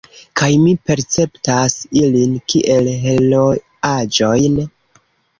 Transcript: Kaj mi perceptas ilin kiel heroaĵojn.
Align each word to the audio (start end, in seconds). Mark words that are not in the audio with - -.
Kaj 0.39 0.47
mi 0.61 0.71
perceptas 0.89 1.75
ilin 1.99 2.33
kiel 2.53 2.89
heroaĵojn. 3.03 4.57